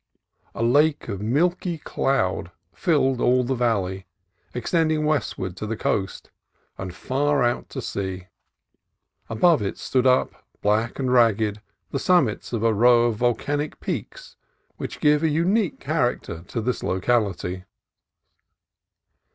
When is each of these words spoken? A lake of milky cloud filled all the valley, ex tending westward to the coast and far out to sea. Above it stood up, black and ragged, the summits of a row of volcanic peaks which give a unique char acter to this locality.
A 0.55 0.63
lake 0.63 1.09
of 1.09 1.21
milky 1.21 1.77
cloud 1.77 2.49
filled 2.73 3.21
all 3.21 3.43
the 3.43 3.53
valley, 3.53 4.07
ex 4.55 4.71
tending 4.71 5.05
westward 5.05 5.55
to 5.57 5.67
the 5.67 5.77
coast 5.77 6.31
and 6.75 6.91
far 6.91 7.43
out 7.43 7.69
to 7.69 7.83
sea. 7.83 8.25
Above 9.29 9.61
it 9.61 9.77
stood 9.77 10.07
up, 10.07 10.43
black 10.59 10.97
and 10.97 11.13
ragged, 11.13 11.61
the 11.91 11.99
summits 11.99 12.51
of 12.51 12.63
a 12.63 12.73
row 12.73 13.03
of 13.05 13.17
volcanic 13.17 13.79
peaks 13.79 14.35
which 14.77 15.01
give 15.01 15.21
a 15.21 15.29
unique 15.29 15.83
char 15.85 16.15
acter 16.15 16.47
to 16.47 16.61
this 16.61 16.81
locality. 16.81 17.65